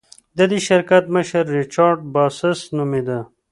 د 0.37 0.39
دې 0.51 0.59
شرکت 0.67 1.03
مشر 1.15 1.43
ریچارډ 1.57 1.97
باسس 2.13 2.59
نومېده. 2.75 3.19